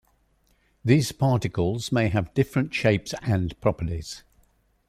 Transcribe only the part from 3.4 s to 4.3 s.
properties.